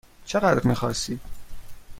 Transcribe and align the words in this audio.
چقدر 0.25 0.63
میخواستید؟ 0.67 1.21